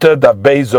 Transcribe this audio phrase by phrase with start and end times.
[0.00, 0.70] da beis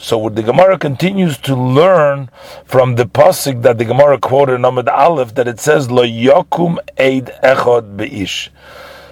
[0.00, 2.30] so the Gemara continues to learn
[2.64, 6.78] from the pasuk that the Gemara quoted in Amud Aleph that it says lo yokum
[6.96, 8.48] eid beish.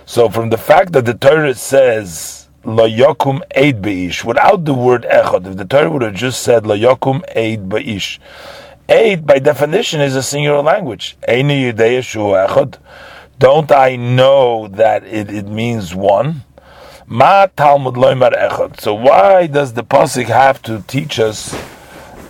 [0.06, 5.02] So from the fact that the Torah says lo yokum eid beish without the word
[5.02, 8.18] echod, if the Torah would have just said lo yokum eid beish,
[8.88, 11.18] eid by definition is a singular language.
[11.28, 12.78] Eini yudei echod.
[13.38, 16.44] Don't I know that it, it means one?
[17.06, 18.80] Ma Talmud loymar echad.
[18.80, 21.52] So why does the pasuk have to teach us?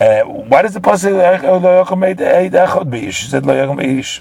[0.01, 1.15] Uh, why does the pasuk
[2.51, 3.11] echad be?
[3.13, 4.21] She said beish.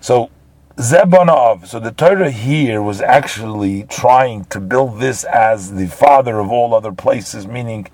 [0.00, 0.30] So
[0.76, 1.66] Zebanav.
[1.66, 6.72] So the Torah here was actually trying to build this as the father of all
[6.72, 7.88] other places, meaning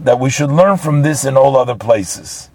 [0.00, 2.50] that we should learn from this in all other places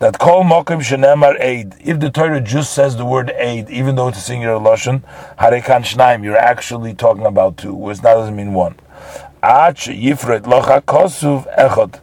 [0.00, 1.74] that kol mokim shenemar aid.
[1.80, 5.02] If the Torah just says the word aid, even though it's a singular lashon,
[5.38, 8.74] harekan shnaim, you're actually talking about two, which that doesn't mean one.
[9.42, 12.00] Ach yifret locha kosuv echot.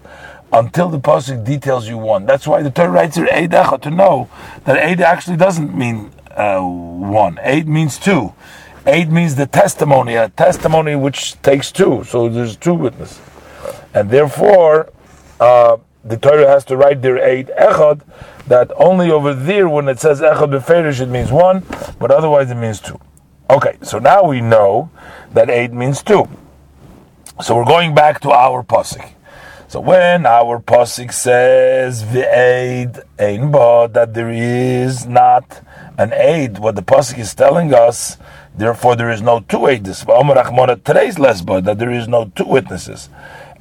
[0.54, 2.26] Until the pasuk details you one.
[2.26, 4.30] That's why the Torah writes here aid echot to know
[4.66, 7.40] that aid actually doesn't mean uh, one.
[7.42, 8.34] Aid means two.
[8.86, 12.04] Aid means the testimony, a testimony which takes two.
[12.06, 13.20] So there's two witnesses,
[13.94, 14.92] and therefore.
[15.40, 18.02] Uh, the Torah has to write there eight echad,
[18.48, 21.64] that only over there when it says echad beferish it means one,
[22.00, 23.00] but otherwise it means two.
[23.50, 24.90] Okay, so now we know
[25.34, 26.28] that eight means two.
[27.42, 29.14] So we're going back to our pasuk.
[29.68, 35.62] So when our pasuk says v'aid ein ba that there is not
[35.98, 38.18] an aid, what the pasuk is telling us,
[38.56, 40.00] therefore there is no two aids.
[40.02, 43.10] Today's lesba that there is no two witnesses.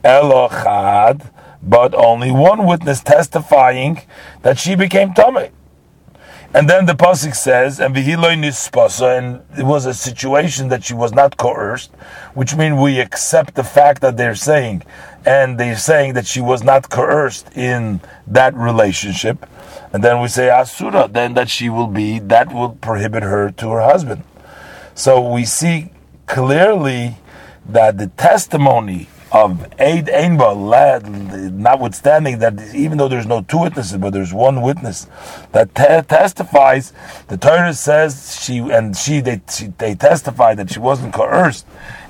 [0.02, 1.30] Elochad
[1.62, 4.03] but only one witness testifying
[4.42, 5.50] that she became tummy.
[6.52, 10.94] And then the pasuk says, "And v'hiloi nispasa," and it was a situation that she
[10.94, 11.92] was not coerced,
[12.34, 14.83] which means we accept the fact that they're saying,
[15.25, 19.46] and they're saying that she was not coerced in that relationship.
[19.92, 23.70] And then we say asura, then that she will be that will prohibit her to
[23.70, 24.24] her husband.
[24.95, 25.92] So we see
[26.27, 27.18] clearly
[27.64, 34.13] that the testimony of Eid Einba, notwithstanding that even though there's no two witnesses, but
[34.13, 35.07] there's one witness
[35.52, 36.92] that te- testifies,
[37.29, 41.67] the Torah says she and she they, she they testify that she wasn't coerced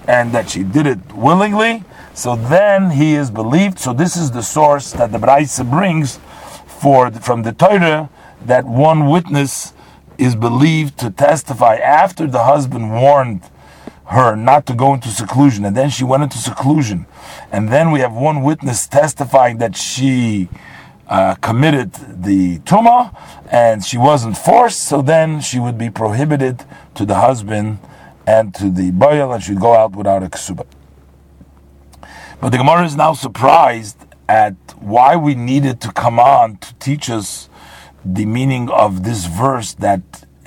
[0.09, 1.85] and that she did it willingly.
[2.15, 3.79] So then he is believed.
[3.79, 6.19] So this is the source that the Braisa brings
[6.67, 8.09] for from the Torah
[8.47, 9.75] that one witness
[10.17, 13.43] is believed to testify after the husband warned
[14.11, 17.07] her not to go into seclusion, and then she went into seclusion,
[17.53, 20.49] and then we have one witness testifying that she
[21.07, 23.15] uh, committed the tuma
[23.51, 27.79] and she wasn't forced, so then she would be prohibited to the husband
[28.27, 30.65] and to the boil, and she'd go out without a ksuba.
[32.41, 33.97] But the Gemara is now surprised
[34.29, 37.49] at why we needed to come on to teach us
[38.05, 40.01] the meaning of this verse that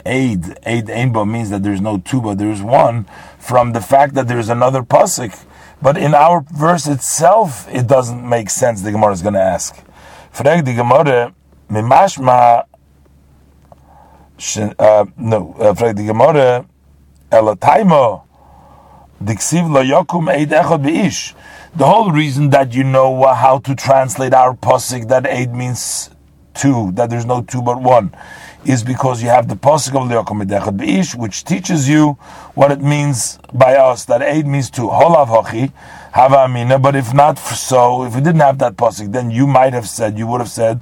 [0.05, 3.05] aid, aid ainba means that there's no two, but there's one,
[3.43, 5.37] from the fact that there's another pasuk.
[5.81, 8.81] But in our verse itself, it doesn't make sense.
[8.81, 9.75] The Gemara is going to ask.
[10.31, 11.35] Frag the Gemara,
[11.69, 12.63] mimashma.
[14.79, 16.65] Uh, no, uh, frag the Gemara,
[17.31, 18.23] elataimo.
[19.21, 21.33] Diksiv lo yokum eid echad beish.
[21.75, 26.09] The whole reason that you know how to translate our pasuk that aid means
[26.53, 28.15] two, that there's no two but one,
[28.65, 32.13] is because you have the pasuk of Leokom Medechad Beish, which teaches you
[32.53, 35.71] what it means by us that aid means to Holav Hachi,
[36.13, 36.79] Hava Amina.
[36.79, 40.17] But if not so, if we didn't have that pasuk, then you might have said,
[40.17, 40.81] you would have said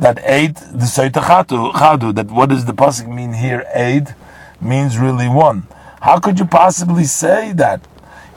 [0.00, 2.14] that aid the Chadu.
[2.14, 3.66] That what does the pasuk mean here?
[3.74, 4.14] Aid
[4.60, 5.66] means really one.
[6.02, 7.86] How could you possibly say that?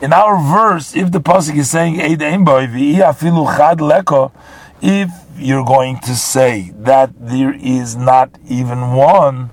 [0.01, 4.31] In our verse, if the pasuk is saying aid Einboy Afilu Chad Leko,
[4.81, 9.49] if you're going to say that there is not even one,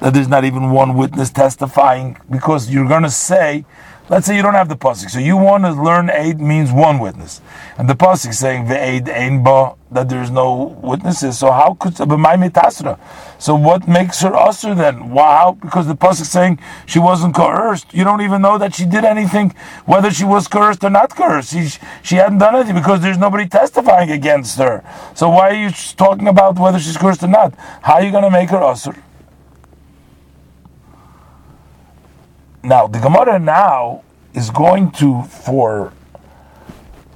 [0.00, 3.64] that there's not even one witness testifying, because you're going to say,
[4.10, 6.98] let's say you don't have the pasuk, so you want to learn aid means one
[6.98, 7.40] witness,
[7.78, 11.38] and the pasuk saying the aid ain ba that there's no witnesses.
[11.38, 12.98] So how could tasra?
[13.38, 15.10] So what makes her usher then?
[15.10, 17.92] Wow, because the pasuk saying she wasn't coerced.
[17.94, 19.54] You don't even know that she did anything,
[19.86, 21.52] whether she was coerced or not coerced.
[21.52, 21.68] She
[22.02, 24.82] she hadn't done anything because there's nobody testifying against her.
[25.14, 27.54] So why are you talking about whether she's coerced or not?
[27.82, 28.94] How are you going to make her usher?
[32.70, 35.92] Now the Gemara now is going to for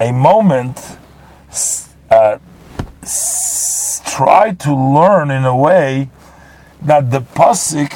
[0.01, 0.99] a moment.
[2.11, 2.39] Uh,
[4.05, 6.11] try to learn in a way
[6.83, 7.93] that the pasuk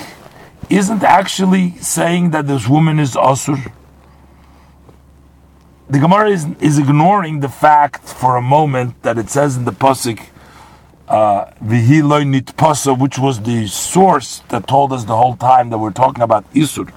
[0.70, 3.72] isn't actually saying that this woman is asur.
[5.90, 9.72] The Gemara is, is ignoring the fact for a moment that it says in the
[9.72, 10.20] pasuk
[11.08, 15.90] Vihi loy nitpasa, which was the source that told us the whole time that we're
[15.90, 16.92] talking about Isur.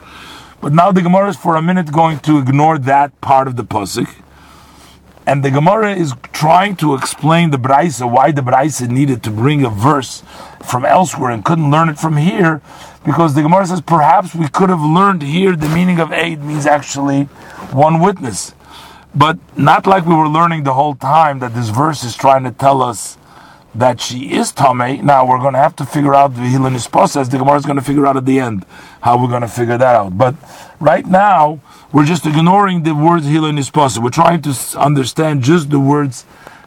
[0.62, 3.64] But now the Gemara is for a minute going to ignore that part of the
[3.64, 4.08] pasuk,
[5.26, 9.66] and the Gemara is trying to explain the Braisa, why the Braisa needed to bring
[9.66, 10.24] a verse
[10.64, 12.62] from elsewhere and couldn't learn it from here,
[13.04, 16.68] because the Gemara says perhaps we could have learned here the meaning of aid means
[16.68, 17.24] actually
[17.74, 18.54] one witness.
[19.16, 22.52] But not like we were learning the whole time that this verse is trying to
[22.52, 23.18] tell us
[23.74, 25.06] that she is Tame.
[25.06, 26.76] Now we're going to have to figure out the Hilin
[27.16, 28.66] as the Gemara is going to figure out at the end
[29.02, 30.18] how we're going to figure that out.
[30.18, 30.36] But
[30.80, 36.26] right now, we're just ignoring the words Hilin We're trying to understand just the words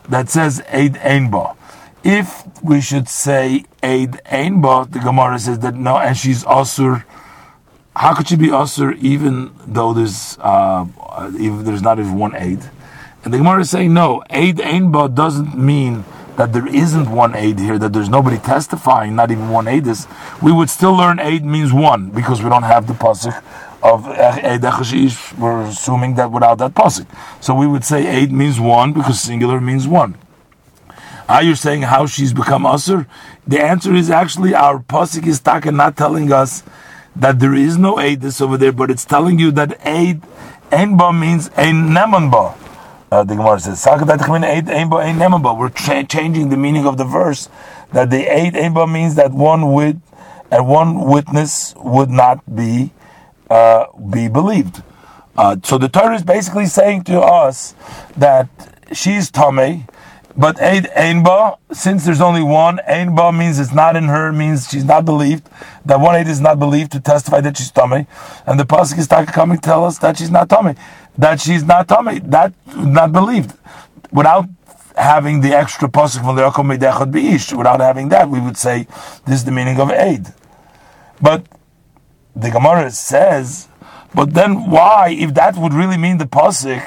[0.09, 1.56] that says Eid Einba.
[2.03, 7.05] If we should say Eid Einba, the Gemara says that no, and she's Asur.
[7.97, 10.87] How could she be Asur even though there's uh,
[11.39, 12.69] even there's not even one Eid?
[13.25, 16.05] And the Gemara is saying no, Eid Einba doesn't mean
[16.36, 20.06] that there isn't one aid here, that there's nobody testifying, not even one aid is,
[20.42, 23.42] we would still learn aid means one because we don't have the pasuk
[23.82, 24.62] of aid
[25.38, 27.06] We're assuming that without that pasuk,
[27.40, 30.16] so we would say aid means one because singular means one.
[31.28, 33.06] Ah, Are you saying how she's become usher?
[33.46, 36.62] The answer is actually our pasuk is taka not telling us
[37.16, 40.22] that there is no aid over there, but it's telling you that aid
[40.70, 42.63] enba means ein nemanba.
[43.14, 47.49] Uh, the Gemara says, We're cha- changing the meaning of the verse
[47.93, 49.99] that the eight Einba means that one wit
[50.50, 52.90] and one witness would not be
[53.49, 54.82] uh, be believed.
[55.37, 57.76] Uh, so the Torah is basically saying to us
[58.16, 58.49] that
[58.93, 59.88] she's Tomei,
[60.37, 64.84] but Eid Einba, since there's only one, Einba means it's not in her, means she's
[64.84, 65.49] not believed.
[65.84, 68.08] That one Eid is not believed to testify that she's Tomei.
[68.44, 70.76] And the Pasuk is coming to tell us that she's not Tomei
[71.19, 73.55] that she's not tummy, that not believed.
[74.12, 74.49] Without
[74.96, 78.87] having the extra pasuk from the Yaakov Medechot Beish, without having that, we would say
[79.26, 80.26] this is the meaning of aid.
[81.20, 81.46] But
[82.34, 83.69] the Gemara says,
[84.14, 86.82] but then why, if that would really mean the pasuk,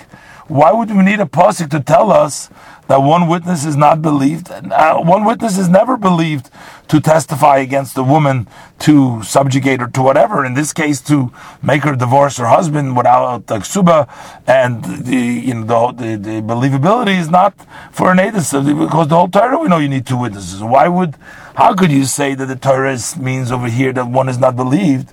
[0.47, 2.49] why would we need a pasuk to tell us
[2.87, 4.51] that one witness is not believed?
[4.51, 6.49] Uh, one witness is never believed
[6.87, 8.47] to testify against a woman
[8.79, 10.45] to subjugate her to whatever.
[10.45, 11.31] In this case, to
[11.61, 14.07] make her divorce her husband without a ksuba,
[14.47, 17.53] and the you know the, the, the believability is not
[17.91, 20.63] for an edus because the whole Torah we know you need two witnesses.
[20.63, 21.15] Why would?
[21.55, 25.11] How could you say that the Torah means over here that one is not believed?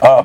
[0.00, 0.24] Uh,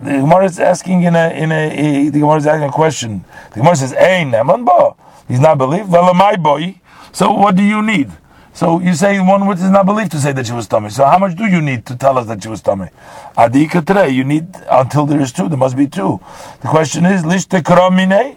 [0.00, 3.24] the Gemara is asking in a in a, the Gemara is asking a question.
[3.50, 4.94] The Gemara says, "Ein neman ba."
[5.28, 5.90] He's not believed.
[5.90, 6.80] Well, my boy.
[7.12, 8.10] So what do you need?
[8.52, 10.90] So you say one witness is not believed to say that she was tummy.
[10.90, 12.88] So how much do you need to tell us that she was tummy?
[13.36, 15.48] Adika today, you need until there is two.
[15.48, 16.18] There must be two.
[16.62, 17.62] The question is, lishte
[17.92, 18.36] mine.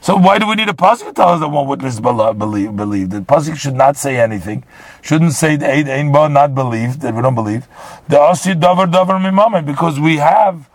[0.00, 3.10] So why do we need a pasuk to tell us that one witness believe believe?
[3.10, 4.64] The pasuk should not say anything.
[5.02, 7.66] Shouldn't say the ain not believe that we don't believe.
[8.08, 10.68] The asi davar davar mimame because we have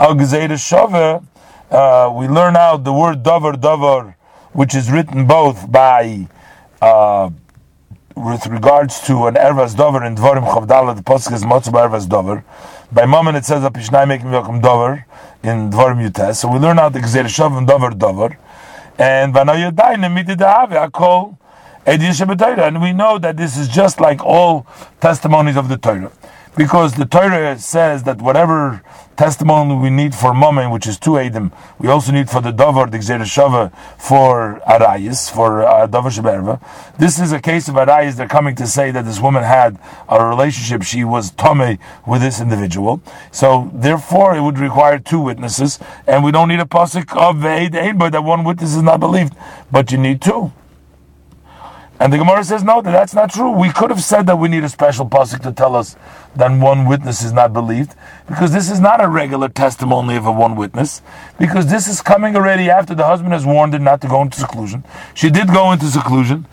[0.00, 0.16] Al
[0.56, 1.22] Shove,
[1.70, 4.14] uh, we learn out the word davar davar,
[4.52, 6.26] which is written both by
[6.80, 7.28] uh,
[8.16, 12.42] with regards to an ervas davar in Dvarim Chavdala, the pasuk is motzah ervas davar.
[12.90, 15.04] By moment it says apishnai making welcome davar
[15.42, 16.36] in Dvarim Yutes.
[16.36, 18.38] So we learn out the Gzeir Shav and davar davar,
[18.98, 21.36] and vanayadayin mitid akol.
[21.84, 24.66] And we know that this is just like all
[25.00, 26.10] testimonies of the Torah
[26.56, 28.82] because the Torah says that whatever
[29.16, 32.86] testimony we need for Momen, which is two Adam, we also need for the Dover,
[32.86, 36.60] the Shava, for Arayis, for uh, Dover Sheberva.
[36.98, 39.78] This is a case of Arayis, they're coming to say that this woman had
[40.08, 43.02] a relationship, she was Tome with this individual.
[43.30, 47.98] So, therefore, it would require two witnesses, and we don't need a pasuk of Ein,
[47.98, 49.34] but that one witness is not believed,
[49.70, 50.52] but you need two.
[52.00, 53.50] And the Gemara says, no, that that's not true.
[53.50, 55.96] We could have said that we need a special pasuk to tell us
[56.34, 57.94] that one witness is not believed,
[58.26, 61.02] because this is not a regular testimony of a one witness,
[61.38, 64.40] because this is coming already after the husband has warned her not to go into
[64.40, 64.82] seclusion.
[65.12, 66.46] She did go into seclusion.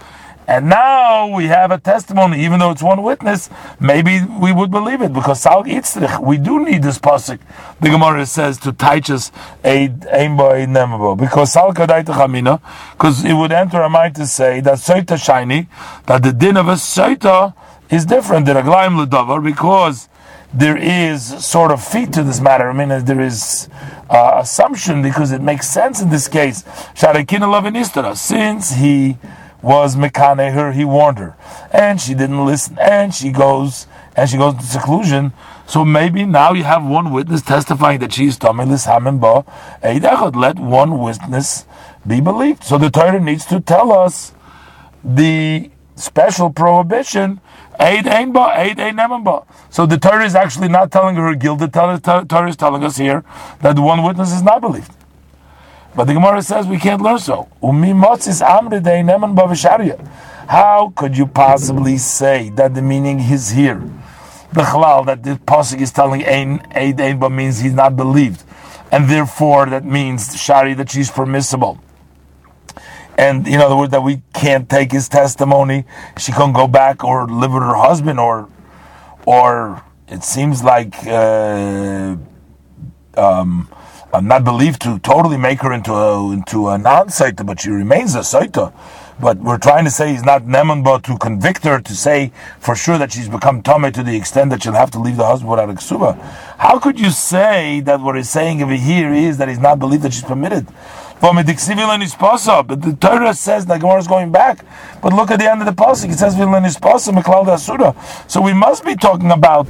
[0.47, 3.49] And now we have a testimony, even though it's one witness,
[3.81, 7.39] maybe we would believe it because Sal Yitzrich, we do need this pasuk.
[7.81, 9.29] The Gemara says to teach us
[9.65, 12.61] a aimbo because Sal Chamina,
[12.93, 15.67] because it would enter our mind to say that Soita shiny,
[16.05, 17.53] that the din of a Soita
[17.89, 20.07] is different than a Glaim Ledavar because
[20.53, 22.69] there is sort of feet to this matter.
[22.69, 23.67] I mean, there is
[24.09, 26.63] uh, assumption because it makes sense in this case.
[26.95, 29.17] Since he
[29.61, 31.35] was Mekane her, he warned her.
[31.71, 35.33] And she didn't listen, and she goes and she goes to seclusion.
[35.67, 39.45] So maybe now you have one witness testifying that she is Tomelis Hamimba.
[40.35, 41.65] Let one witness
[42.05, 42.63] be believed.
[42.63, 44.33] So the Torah needs to tell us
[45.03, 47.41] the special prohibition.
[47.79, 48.79] Aid ain aid.
[49.69, 51.59] So the Torah is actually not telling her guilt.
[51.59, 53.23] The Torah is telling us here
[53.61, 54.91] that one witness is not believed.
[55.97, 57.49] But the Gemara says we can't learn so.
[60.47, 63.81] How could you possibly say that the meaning is here?
[64.53, 68.43] The halal that the pasuk is telling ain aid ain ba means he's not believed,
[68.91, 71.81] and therefore that means shari that she's permissible
[73.17, 75.83] and in other words that we can't take his testimony
[76.17, 78.47] she can't go back or live with her husband or
[79.25, 82.15] or it seems like uh,
[83.17, 83.67] um,
[84.13, 88.15] I'm not believed to totally make her into a into a non-saita, but she remains
[88.15, 88.73] a saita.
[89.19, 92.97] But we're trying to say he's not nemanba to convict her to say for sure
[92.99, 95.69] that she's become tame to the extent that she'll have to leave the husband without
[95.69, 96.17] a ksuba.
[96.57, 100.03] How could you say that what he's saying over here is that he's not believed
[100.03, 100.67] that she's permitted?
[101.19, 101.33] But
[102.81, 104.63] the Torah says that Gemara is going back.
[105.01, 106.11] But look at the end of the pasuk.
[106.11, 107.95] It says "Vilan is possible, asura.
[108.27, 109.67] So we must be talking about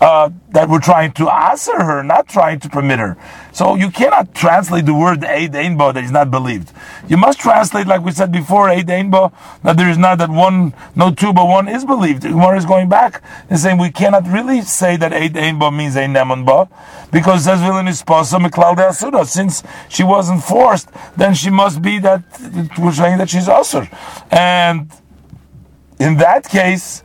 [0.00, 3.16] uh, that we're trying to answer her, not trying to permit her.
[3.52, 6.72] So you cannot translate the word Einbo that is not believed.
[7.06, 9.32] You must translate, like we said before, eh, Einbo,
[9.62, 12.22] that there is not that one, no two, but one is believed.
[12.22, 15.96] Gemara is going back and saying we cannot really say that eh, Eid Einbo means
[15.96, 16.68] eh, Ein Nemanba,
[17.12, 19.26] because says Vilin is Asura.
[19.26, 22.22] Since she wasn't forced, then she must be that,
[22.78, 23.86] we're saying that she's Asur.
[24.30, 24.90] And
[25.98, 27.02] in that case,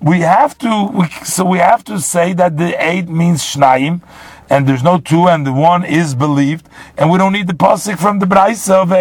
[0.00, 4.02] we have to we, so we have to say that the eight means shnayim,
[4.48, 7.98] and there's no two, and the one is believed, and we don't need the pasuk
[7.98, 8.92] from the Braisa of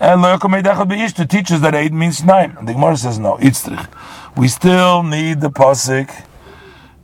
[0.00, 0.22] and
[1.14, 2.54] to teach us that eight means nine.
[2.58, 3.88] And the Gemara says no, it's itzrich.
[4.36, 6.24] We still need the pasuk.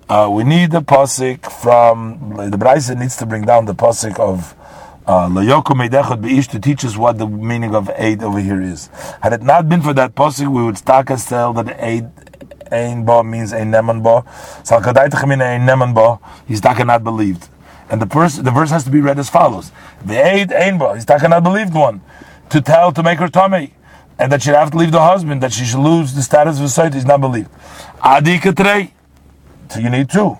[0.09, 4.55] Uh, we need the pasuk from the Braisa needs to bring down the pasuk of.
[5.07, 5.29] Uh,
[6.49, 8.87] to teach us what the meaning of eight over here is.
[9.21, 12.05] Had it not been for that pasuk, we would start us tell that eight
[12.71, 14.25] ein ba means ein neman ba.
[14.63, 16.19] Sal kadaitach min ein neman ba.
[16.47, 17.49] He's not believed.
[17.91, 19.73] And the verse, the verse has to be read as follows:
[20.05, 20.95] The eight ein ba.
[20.95, 22.01] He's not believed one
[22.51, 23.75] to tell to make her tummy,
[24.19, 26.65] and that she'd have to leave the husband, that she should lose the status of
[26.65, 26.95] a site.
[26.95, 27.51] He's not believed.
[28.01, 28.93] Adi katrei.
[29.69, 30.39] So you need two.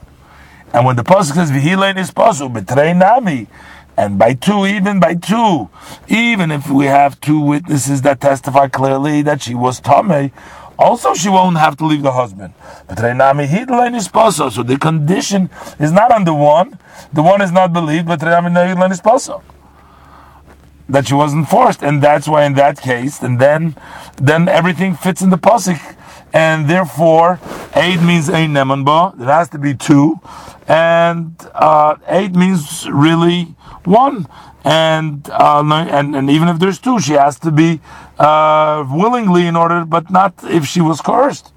[0.73, 3.49] And when the pasuk says v'hilein is pasu betrei nami.
[3.97, 5.71] And by two, even by two,
[6.09, 10.33] even if we have two witnesses that testify clearly that she was Tomei,
[10.79, 12.55] also, she won't have to leave the husband.
[12.87, 12.99] But.
[12.99, 16.79] So the condition is not on the one.
[17.13, 18.21] The one is not believed, but.
[20.87, 23.75] That she wasn't forced, and that's why in that case, and then,
[24.17, 25.81] then everything fits in the pasuk,
[26.35, 27.41] and therefore,
[27.75, 29.17] eight means ein nemanba.
[29.17, 30.21] There has to be two,
[30.69, 33.55] and uh, eight means really
[33.87, 34.27] one
[34.65, 37.81] and uh, and and even if there's two, she has to be
[38.19, 41.53] uh, willingly in order, but not if she was coerced.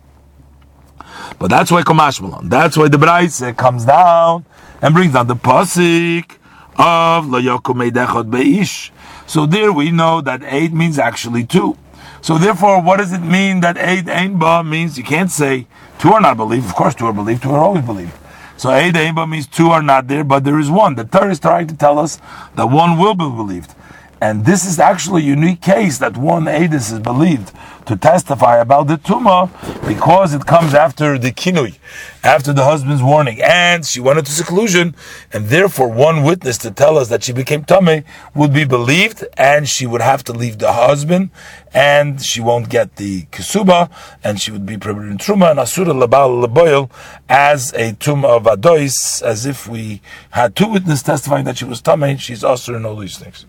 [1.40, 2.50] But that's why Komashmalon.
[2.50, 4.46] That's why the Braise comes down
[4.82, 6.32] and brings down the pasuk
[6.78, 7.90] of Layakum
[8.30, 8.92] Beish.
[9.26, 11.78] So there we know that eight means actually two.
[12.22, 14.98] So therefore, what does it mean that eight ain't ba means?
[14.98, 15.68] You can't say
[16.00, 16.66] two are not believed.
[16.66, 17.44] Of course, two are believed.
[17.44, 18.14] Two are always believed.
[18.58, 18.96] So Eid
[19.30, 20.96] means two are not there, but there is one.
[20.96, 22.20] The Torah is trying to tell us
[22.56, 23.76] that one will be believed.
[24.20, 27.54] And this is actually a unique case that one Adis is believed
[27.86, 29.50] to testify about the Tuma
[29.88, 31.78] because it comes after the Kinui,
[32.24, 33.40] after the husband's warning.
[33.42, 34.96] And she went into seclusion,
[35.32, 38.04] and therefore one witness to tell us that she became Tame
[38.36, 41.30] would be believed, and she would have to leave the husband,
[41.74, 43.90] and she won't get the Kisuba,
[44.24, 46.90] and she would be prohibited in Truma and Asura Labal Laboil
[47.30, 51.82] as a Tuma of Adois, as if we had two witnesses testifying that she was
[51.82, 53.46] Tame, she's Asura and all these things.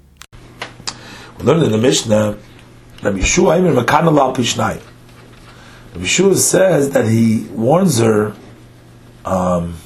[1.40, 2.36] Learned in the Mishnah,
[3.02, 4.82] Rabbi Yehoshua Aimer Mekanal Al Pishnai.
[5.94, 8.34] Yehoshua says that he warns her
[9.24, 9.76] um,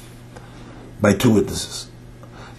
[0.99, 1.89] by two witnesses.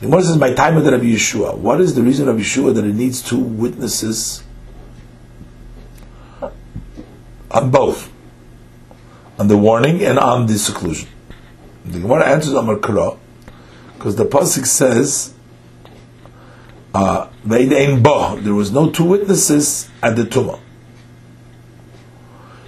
[0.00, 1.58] The Gemara says by time of the Rabbi Yehoshua.
[1.58, 4.44] What is the reason of Yehoshua that it needs two witnesses
[7.50, 8.12] on both,
[9.38, 11.08] on the warning and on the seclusion?
[11.84, 13.16] The Gemara answers Amar Kara
[13.96, 15.33] because the pasuk says
[16.94, 20.60] uh, there was no two witnesses at the Tumah.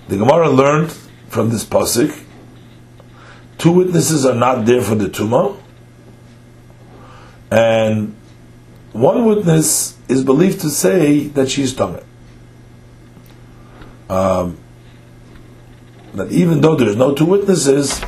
[0.09, 0.93] The Gemara learned
[1.29, 2.25] from this pasuk,
[3.57, 5.61] two witnesses are not there for the Tumah,
[7.53, 8.17] and
[8.93, 12.03] one witness is believed to say that she's tongue.
[14.09, 14.59] Um,
[16.15, 18.01] that even though there's no two witnesses,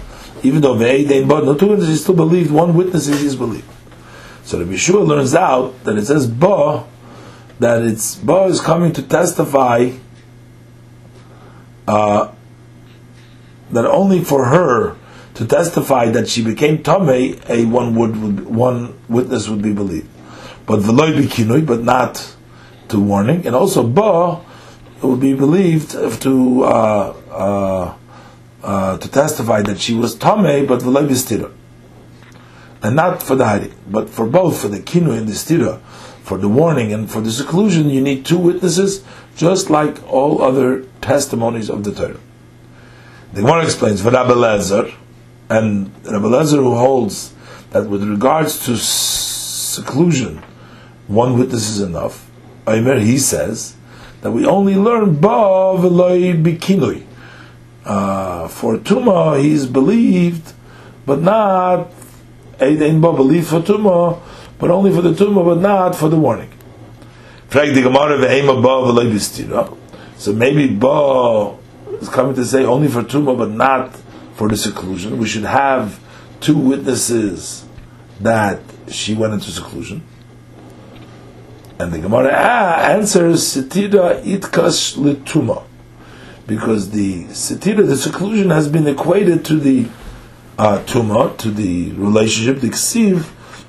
[0.42, 3.68] even though no two witnesses, still believed, one witness is believed.
[4.48, 6.86] So the Yehoshua learns out that it says Ba,
[7.58, 9.90] that it's Ba is coming to testify
[11.86, 12.32] uh,
[13.70, 14.96] that only for her
[15.34, 20.08] to testify that she became Tomei, a one would one witness would be believed.
[20.64, 22.34] But Veloy Bikinui, but not
[22.88, 24.40] to warning, and also Ba
[25.02, 25.90] would be believed
[26.22, 27.96] to uh, uh,
[28.62, 31.52] uh, to testify that she was Tomei, but Veloy Bistira.
[32.82, 35.80] And not for the hiding, but for both, for the kinu and the stira,
[36.22, 39.04] for the warning and for the seclusion, you need two witnesses,
[39.36, 42.20] just like all other testimonies of the Torah.
[43.32, 44.94] The Gemara explains, for Rabbi Lezer,
[45.50, 47.34] and Rabbi Lezer who holds
[47.70, 50.42] that with regards to seclusion,
[51.06, 52.30] one witness is enough.
[52.66, 53.74] Aimer, he says
[54.20, 57.04] that we only learn ba v'loy bikinui.
[57.84, 60.52] Uh, for Tuma, he's believed,
[61.06, 61.92] but not
[62.58, 64.20] Eidin Ba believe for Tumah,
[64.58, 66.50] but only for the Tumah, but not for the warning.
[70.16, 71.56] So maybe Ba
[72.00, 73.94] is coming to say only for Tumah, but not
[74.34, 75.18] for the seclusion.
[75.18, 76.00] We should have
[76.40, 77.64] two witnesses
[78.20, 80.02] that she went into seclusion.
[81.78, 85.64] And the Gemara ah, answers Sitira itkash lituma.
[86.46, 89.86] Because the Sitira, the seclusion, has been equated to the
[90.58, 93.20] uh, tuma to the relationship, the ksiv,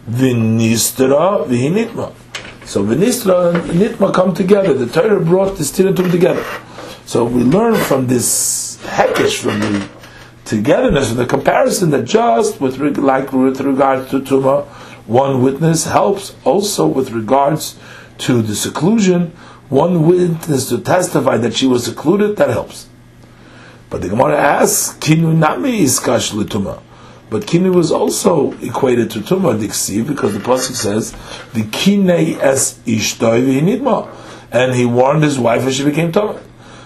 [0.09, 2.13] vinistra vihinitma.
[2.65, 4.73] So vinistra and nitma come together.
[4.73, 6.43] The Torah brought the two together.
[7.05, 9.87] So we learn from this hekesh, from the
[10.45, 14.65] togetherness, from the comparison that just with like with regards to tuma,
[15.05, 17.77] one witness helps also with regards
[18.19, 19.31] to the seclusion.
[19.69, 22.88] One witness to testify that she was secluded, that helps.
[23.89, 26.81] But the Gemara asks, Kinu nami iskash l'tuma.
[27.29, 31.11] But kinu was also equated to tuma diksi because the pasuk says,
[31.53, 34.07] "The kinei es ishtoi v'hinidma,"
[34.51, 36.39] and he warned his wife as she became tuma.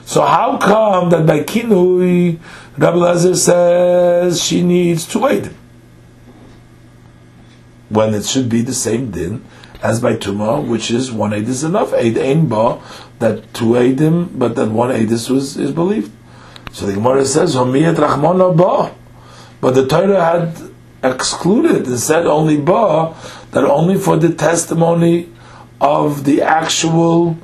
[0.05, 2.39] So how come that by kinui,
[2.77, 5.49] Rabbi Lazar says she needs to wait
[7.87, 9.45] when it should be the same din
[9.81, 11.93] as by tuma, which is one aid is enough.
[11.93, 12.81] Aid ein ba
[13.19, 16.11] that two aidim, but that one aid is is believed.
[16.73, 18.93] So the Gemara says, "Homiyat Rachmana ba,"
[19.61, 20.57] but the Torah had
[21.01, 23.15] excluded and said only ba
[23.51, 25.29] that only for the testimony
[25.79, 27.37] of the actual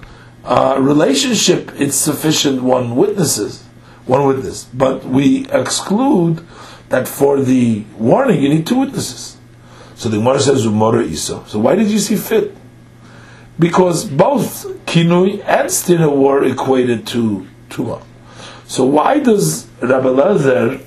[0.43, 3.63] uh, relationship it's sufficient one witnesses
[4.09, 6.45] one witness, but we exclude
[6.89, 9.37] that for the warning you need two witnesses.
[9.95, 11.43] So the Gemara says Umara Isa.
[11.47, 12.55] So why did you see fit?
[13.59, 18.01] Because both Kinui and Stina were equated to Tuma.
[18.69, 20.85] So why does Rabbi Lezer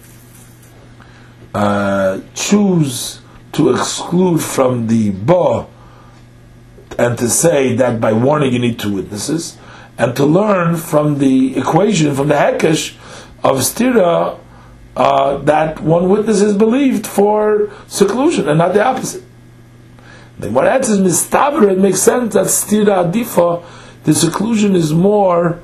[1.52, 3.20] uh, choose
[3.54, 5.66] to exclude from the Ba
[6.96, 9.58] and to say that by warning you need two witnesses,
[9.98, 12.94] and to learn from the equation, from the Hekesh
[13.42, 14.38] of Stira,
[14.94, 19.24] uh, that one witness is believed for seclusion and not the opposite.
[20.38, 23.64] Then what answers Mistaber, it makes sense that Stira Adifa,
[24.04, 25.58] the seclusion is more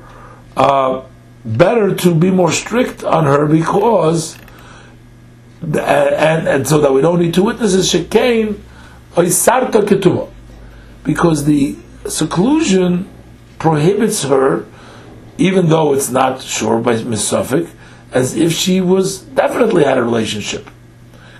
[0.57, 1.05] uh,
[1.45, 4.37] better to be more strict on her because
[5.61, 8.59] the, and, and so that we don't need two witnesses shekain
[9.13, 10.29] oisarta ketuma
[11.03, 11.75] because the
[12.07, 13.09] seclusion
[13.57, 14.65] prohibits her
[15.37, 17.69] even though it's not sure by misafik
[18.11, 20.69] as if she was definitely had a relationship.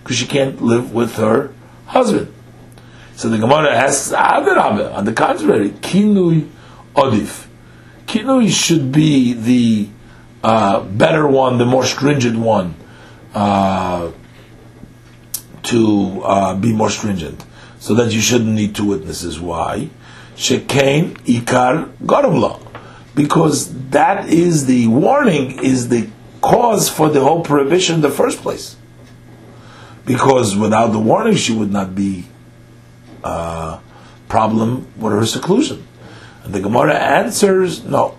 [0.04, 1.52] Because she can't live with her
[1.88, 2.34] husband.
[3.16, 6.48] So the Gemara asks on the contrary kinui
[6.96, 7.48] odif
[8.10, 9.88] kinui should be the
[10.44, 12.74] uh, better one, the more stringent one,
[13.36, 14.12] uh,
[15.62, 17.46] to uh, be more stringent,
[17.80, 19.40] so that you shouldn't need two witnesses.
[19.40, 19.90] Why?
[20.36, 22.60] Shekain ikar garamla,
[23.14, 26.10] because that is the warning, is the
[26.42, 28.76] cause for the whole prohibition in the first place.
[30.06, 32.26] Because without the warning, she would not be
[33.24, 33.80] uh,
[34.28, 35.86] problem with her seclusion.
[36.44, 38.18] And the Gemara answers, no,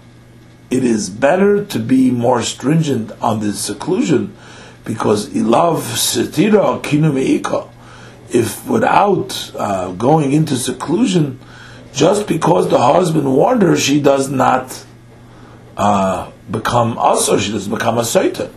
[0.70, 4.36] it is better to be more stringent on the seclusion
[4.84, 7.68] because ilav setira kinu
[8.30, 11.40] If without uh, going into seclusion,
[11.92, 14.84] just because the husband warned her, she does not
[15.76, 18.50] uh, become asur, she doesn't become a saita.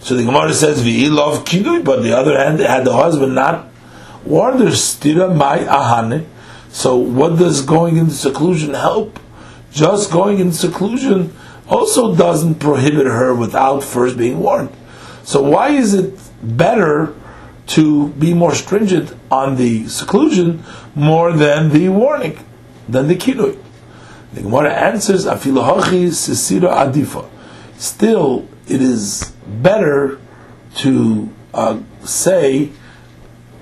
[0.00, 3.68] So the Gemara says love kinui, but the other hand, had the husband not
[4.24, 6.26] warned her, stira mai ahane.
[6.72, 9.20] So what does going into seclusion help?
[9.70, 11.34] Just going into seclusion
[11.68, 14.70] also doesn't prohibit her without first being warned.
[15.22, 17.14] So why is it better
[17.68, 20.62] to be more stringent on the seclusion
[20.94, 22.38] more than the warning,
[22.88, 23.58] than the kinui.
[24.34, 27.28] The Gemara answers, Afilahachi sisira adifa.
[27.76, 30.18] Still, it is better
[30.76, 32.72] to uh, say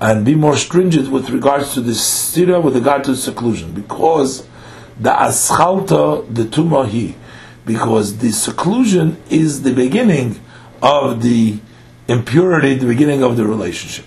[0.01, 4.47] and be more stringent with regards to the stira with regard to seclusion, because
[4.99, 7.15] the aschalta the tumahi,
[7.67, 10.41] because the seclusion is the beginning
[10.83, 11.59] of the
[12.09, 14.07] impurity, the beginning of the relationship.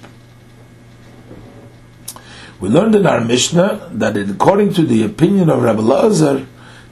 [2.60, 6.48] We learned in our Mishnah that according to the opinion of Rabbi Lazar,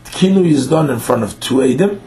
[0.05, 1.99] kinu is done in front of two edim,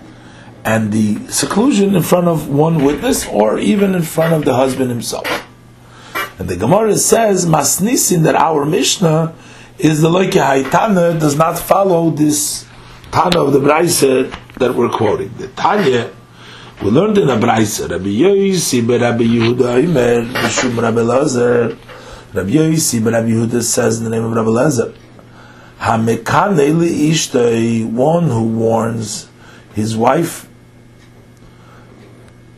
[0.64, 4.90] and the seclusion in front of one witness, or even in front of the husband
[4.90, 5.26] himself.
[6.38, 9.34] And the Gemara says, Masnisin, that our Mishnah
[9.78, 12.66] is the Loike Haitana, does not follow this
[13.12, 15.32] Tana of the Braise that we're quoting.
[15.38, 16.10] The Tanya,
[16.82, 21.76] we learned in a Braise, Rabbi Yoisi, Rabbi Yehuda, Imer, Mishum Rabbi Lazar,
[22.32, 24.92] Rabbi Yoisi, Rabbi Yehuda says in the name of Rabbi Lazar,
[25.78, 29.28] Hamekane li one who warns
[29.74, 30.48] his wife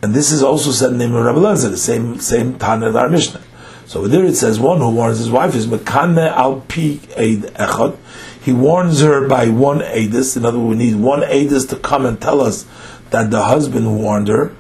[0.03, 2.91] and this is also said in the name of Rabbi Lazar, the same same Tana
[2.91, 3.43] of our Mishnah.
[3.87, 7.97] So there it says one who warns his wife is Mekane al pi eid echad.
[8.43, 10.37] He warns her by one edis.
[10.37, 12.67] In other words, we need one edis to come and tell us
[13.11, 14.55] that the husband warned her.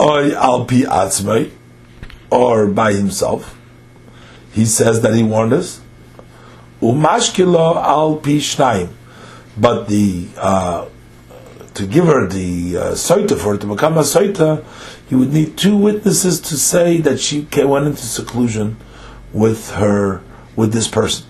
[0.00, 1.50] Oy al pi atzmai,
[2.30, 3.58] or by himself.
[4.52, 5.80] He says that he warned us.
[6.80, 8.90] Umashkilo al pi shnayim.
[9.56, 10.88] But the uh,
[11.74, 14.64] to give her the uh, soita for her to become a soita,
[15.10, 18.76] you would need two witnesses to say that she went into seclusion
[19.32, 20.22] with her
[20.56, 21.26] with this person.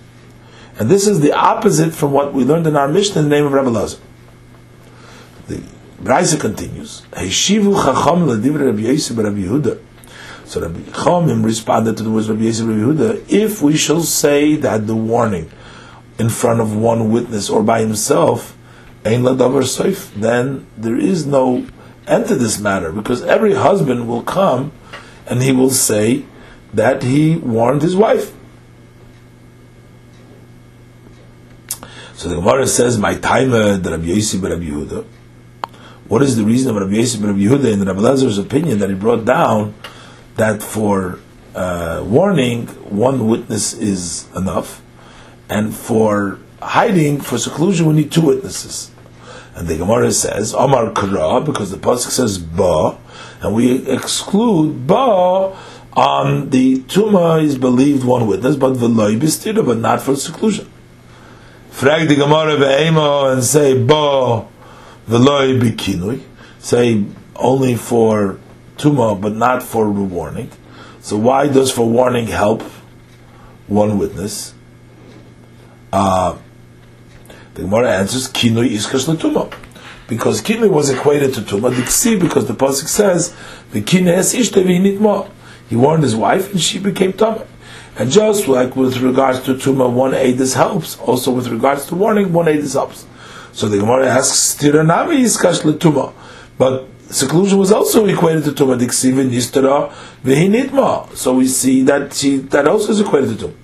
[0.79, 3.47] And this is the opposite from what we learned in our Mishnah in the name
[3.47, 4.01] of Rabbi Lazar.
[5.47, 5.63] The
[6.03, 7.03] Braisa continues.
[7.13, 8.29] Heshivu chacham.
[10.47, 14.57] So Rabbi Chomim responded to the words of Rabbi Rabbi Yehuda, if we shall say
[14.57, 15.51] that the warning
[16.19, 18.57] in front of one witness or by himself
[19.05, 21.67] then there is no
[22.07, 24.73] end to this matter because every husband will come
[25.27, 26.25] and he will say
[26.73, 28.33] that he warned his wife.
[32.15, 35.05] So the Gemara says, "My timer, the Rabbi Yossi Rabbi Yehuda."
[36.09, 38.95] What is the reason of Rabbi Yossi Rabbi Yehuda in Rabbi Lazar's opinion that he
[38.95, 39.75] brought down
[40.37, 41.19] that for
[41.55, 44.81] uh, warning one witness is enough,
[45.51, 48.91] and for hiding for seclusion we need two witnesses.
[49.55, 52.99] And the Gemara says, Omar Kara, because the Pasuk says Ba,
[53.41, 55.57] and we exclude Ba
[55.93, 60.71] on the Tuma is believed one witness, but Veloy Bistira, but not for seclusion.
[61.71, 64.47] Frag the Gemara Ve'ema and say Ba,
[65.07, 66.23] Veloy Bikinui,
[66.59, 67.05] say
[67.37, 68.39] only for
[68.77, 70.51] Tuma, but not for warning.
[71.01, 72.63] So why does for warning help
[73.69, 74.55] one witness?
[75.93, 76.39] Uh,
[77.55, 79.53] the Gemara answers, Kinui iskash letuma.
[80.07, 81.73] Because kinui was equated to tuma.
[81.73, 83.35] Diksi, because the pasuk says,
[83.71, 85.31] the kines ishte
[85.69, 87.47] He warned his wife, and she became tuma.
[87.97, 90.99] And just like with regards to tuma, one edis helps.
[90.99, 93.07] Also with regards to warning, one edis helps.
[93.53, 96.13] So the Gemara asks, Tiranami iskash letuma.
[96.59, 98.79] But seclusion was also equated to tuma.
[98.79, 99.91] Diksi v'nistara
[100.23, 101.17] v'hinitma.
[101.17, 103.55] So we see that she, that also is equated to tuma.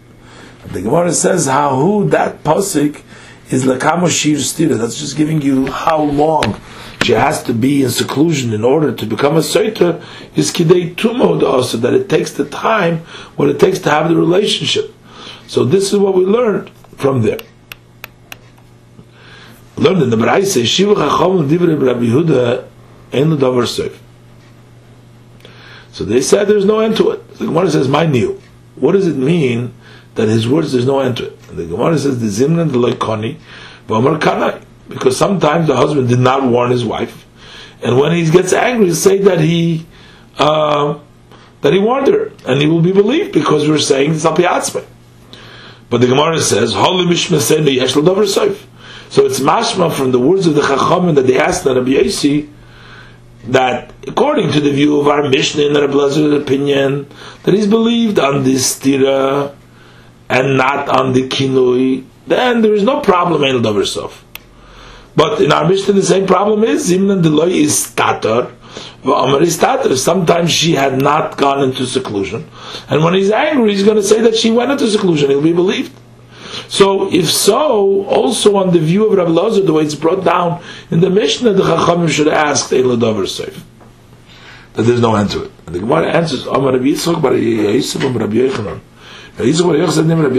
[0.72, 3.02] The Gemara says how who that pasuk
[3.50, 4.78] is lakamo shir stira.
[4.78, 6.60] That's just giving you how long
[7.02, 10.04] she has to be in seclusion in order to become a soita.
[10.36, 12.98] Is kidei tumod also that it takes the time
[13.36, 14.94] what it takes to have the relationship.
[15.46, 17.40] So this is what we learned from there.
[19.76, 22.68] Learned in the Braise shiva chacham divrei Rabbi Yehuda
[23.12, 23.98] ein davar seif.
[25.92, 27.38] So they said there's no end to it.
[27.38, 28.40] The Gemara says, "My new."
[28.76, 29.74] What does it mean
[30.14, 31.38] that his words there's no end to it?
[31.48, 33.38] And the Gemara says the Zimnan the Loikoni,
[33.86, 34.64] Vomar Kanai.
[34.88, 37.24] Because sometimes the husband did not warn his wife,
[37.82, 39.86] and when he gets angry, he say that he
[40.36, 40.98] uh,
[41.60, 44.84] that he warned her, and he will be believed because we're saying it's apiatzme.
[45.90, 48.66] But the Gemara says, "Holy mishmasenu yesh davar soif."
[49.10, 52.48] So it's mashma from the words of the Chachamim that they asked that Rabbi Yosi,
[53.48, 57.08] that according to the view of our Mishnah and Rabbi Lazar's opinion,
[57.42, 59.54] that he's believed on this stira
[60.30, 64.12] and not on the kinui, then there is no problem in Doversov.
[65.16, 68.54] But in our Mishnah, the same problem is Zimna Deloy is stater,
[69.02, 69.96] Amar is stater.
[69.96, 72.48] Sometimes she had not gone into seclusion,
[72.88, 75.30] and when he's angry, he's going to say that she went into seclusion.
[75.30, 75.98] He'll be believed.
[76.68, 80.62] So, if so, also on the view of Rabbi Lazar, the way it's brought down
[80.92, 83.60] in the Mishnah, the Chachamim should ask Eila Dover Seif.
[84.74, 85.34] That there's no it.
[85.66, 88.80] And the Gemara answers, Amar Rabbi Yitzchok bar Amar Rabbi Yechanan.
[89.40, 90.38] Rabbi Rabbi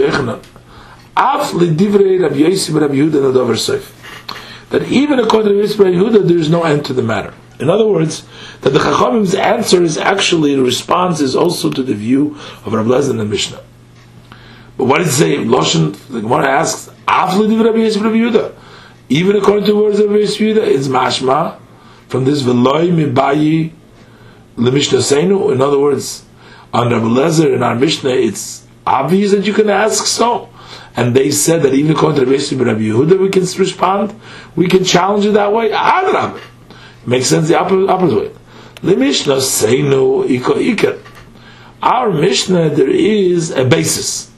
[3.38, 3.80] Rabbi.
[4.70, 7.34] That even according to Rabbi Yehuda, there is no end to the matter.
[7.60, 8.26] In other words,
[8.62, 12.88] that the Chachamim's answer is actually, the response is also to the view of Rabbi
[12.88, 13.60] Lezer and the Mishnah.
[14.78, 15.36] But what did it say?
[15.36, 18.52] Loshen, the Gemara asks, "After Rabbi Yehuda,
[19.08, 21.58] Even according to words of Rabbi Yehuda, it's mashma
[22.08, 23.72] from this veloy mibayi
[24.56, 25.52] lemishnah seinu.
[25.52, 26.24] In other words,
[26.72, 30.48] on Rabbi Lezer in our Mishnah, it's obvious that you can ask so.
[30.94, 34.14] And they said that even according to Rabbi Yehuda, we can respond,
[34.56, 35.70] we can challenge it that way.
[35.70, 36.40] Adrab.
[37.06, 38.30] Makes sense the opposite, opposite way.
[38.82, 41.00] The Mishnah say no iko iker.
[41.82, 44.30] Our Mishnah there is a basis.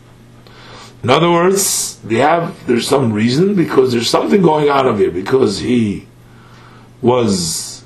[1.02, 5.10] In other words, they have there's some reason because there's something going on over here
[5.10, 6.06] because he
[7.02, 7.84] was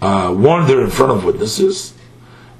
[0.00, 1.92] uh, warned there in front of witnesses,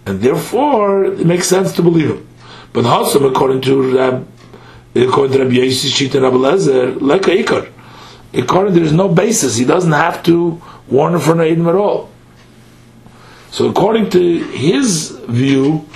[0.05, 2.28] and therefore it makes sense to believe him.
[2.73, 4.27] But Hassam, according to
[4.95, 7.73] according to Rabbi Yossi Shita and Rabbi Lezer, like a ikar.
[8.35, 12.11] According there's no basis, he doesn't have to warn in front of Edom at all.
[13.51, 15.87] So according to his view,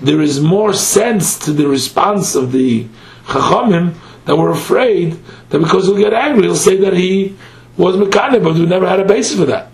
[0.00, 2.86] there is more sense to the response of the
[3.26, 5.16] Chachamim that we're afraid
[5.50, 7.36] that because he'll get angry, he'll say that he
[7.76, 9.70] was Mekane, but we never had a basis for that.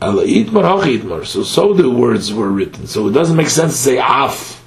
[0.00, 2.86] So, so the words were written.
[2.86, 4.62] So it doesn't make sense to say af,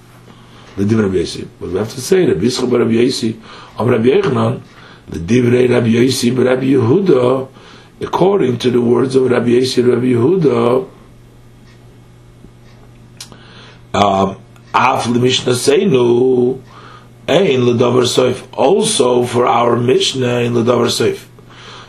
[0.75, 1.47] the Rabbi Yossi.
[1.59, 3.39] But we have to say Rabbi Yisrael Rabbi Yossi,
[3.77, 4.61] Am Rabbi Yechanan,
[5.07, 7.47] the Divrei Rabbi Yossi Rabbi Yehuda,
[8.01, 10.89] according to the words of Rabbi Yossi Rabbi Yehuda,
[13.93, 14.37] um,
[14.73, 16.59] Af the Mishnah Seinu,
[17.27, 21.28] Ein L'Davar Soif, also for our Mishnah in L'Davar Soif.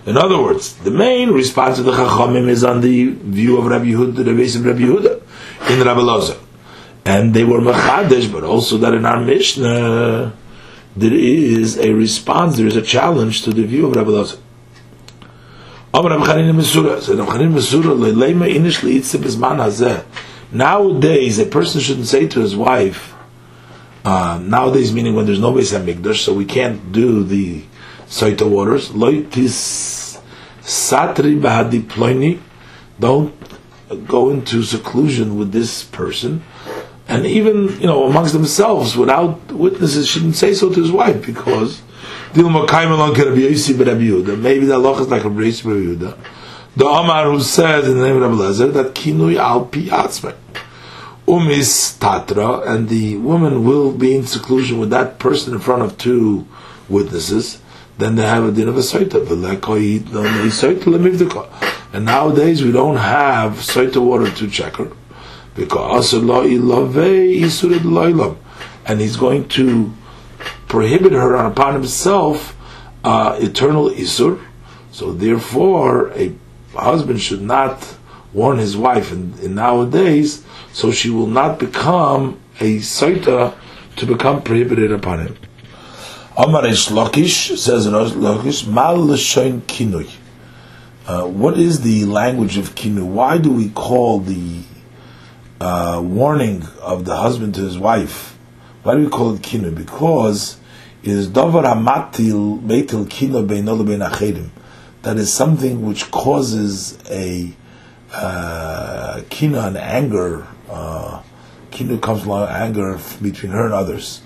[0.07, 3.87] In other words, the main response of the Chachamim is on the view of Rabbi
[3.87, 5.21] Yehuda, the base of Rabbi Yehuda,
[5.71, 6.39] in Rabbi Loza.
[7.05, 10.33] And they were Machadesh, but also that in our Mishnah,
[10.97, 14.39] there is a response, there is a challenge to the view of Rabbi Loza.
[20.53, 23.15] Nowadays, a person shouldn't say to his wife,
[24.05, 27.65] uh, nowadays meaning when there's no Beis HaMikdash, so we can't do the
[28.07, 28.91] Saita waters,
[30.71, 32.39] satri bahadi
[33.01, 33.35] don't
[34.07, 36.45] go into seclusion with this person,
[37.09, 41.83] and even you know amongst themselves without witnesses shouldn't say so to his wife because
[42.35, 46.17] maybe the Allah is like a Rabbi Yehuda.
[46.77, 50.37] The Omar who said in the name of Lezer that kinui al pi atzmei
[51.27, 55.99] umis tatra, and the woman will be in seclusion with that person in front of
[55.99, 56.47] two
[56.89, 57.61] witnesses.
[58.01, 59.21] Then they have a din of a soita.
[61.93, 64.91] And nowadays we don't have soita water to check her
[65.55, 66.15] because
[68.87, 69.93] and he's going to
[70.67, 72.57] prohibit her upon himself
[73.05, 74.43] uh, eternal isur.
[74.93, 76.35] So therefore, a
[76.75, 77.97] husband should not
[78.33, 83.55] warn his wife in, in nowadays, so she will not become a saita
[83.97, 85.37] to become prohibited upon him.
[86.43, 90.11] Amar Lakish says in Lakish, Mal L'shoin Kinui.
[91.07, 93.05] Uh, what is the language of kinu?
[93.05, 94.63] Why do we call the
[95.61, 98.39] uh, warning of the husband to his wife?
[98.85, 99.75] Why do we call it kinu?
[99.75, 100.59] Because
[101.03, 104.49] it is davar hamatil beitil kinu beinol bein achedim
[105.03, 107.53] that is something which causes a
[108.15, 110.47] uh, kina and anger.
[110.71, 111.23] Uh,
[111.71, 114.23] kina comes along anger between her and others.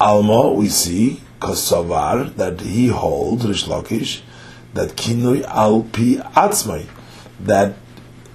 [0.00, 4.20] Alma, we see kasavar that he holds Rish Lakish
[4.74, 6.86] that kinui al pi atzmai
[7.40, 7.74] that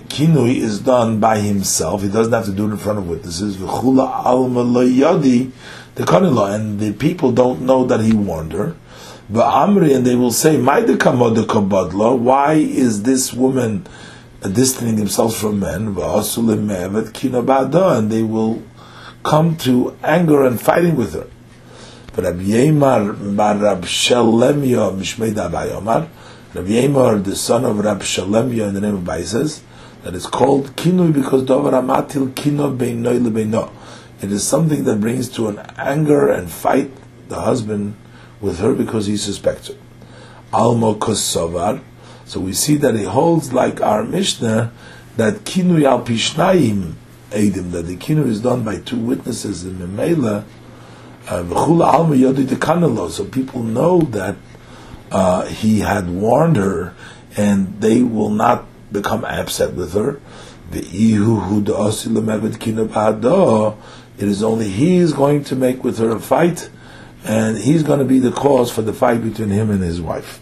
[0.08, 2.02] kinui is done by himself.
[2.02, 3.58] He doesn't have to do it in front of witnesses.
[3.58, 5.52] V'chula alma yadi
[5.95, 8.76] the and the people don't know that he warned her.
[9.32, 10.80] Amri, and they will say, why
[12.54, 13.88] is this woman
[14.41, 15.88] distancing themselves from men?
[15.88, 18.63] And they will
[19.24, 21.28] come to anger and fighting with her.
[22.13, 26.10] Rabbi Yemar bar Rab Shalemya Mishmei Dabayomar,
[26.54, 29.63] Rabbi Yemar, the son of Rab Shalemya in the name of Bai says,
[30.04, 33.71] that is called kinui because Dovar Amatil kino beinoi lebeino.
[34.21, 36.91] It is something that brings to an anger and fight
[37.30, 37.95] the husband
[38.41, 39.76] with her because he suspects her.
[40.52, 41.82] Almo kosovar.
[42.26, 44.74] So we see that he holds like our Mishnah
[45.15, 46.95] that kinu al pishnayim
[47.30, 50.43] edim that the kinu is done by two witnesses in Memela.
[51.27, 54.36] So people know that
[55.12, 56.93] uh, he had warned her,
[57.38, 60.19] and they will not become upset with her.
[60.71, 60.84] It
[64.27, 66.69] is only he is going to make with her a fight,
[67.23, 70.40] and he's going to be the cause for the fight between him and his wife.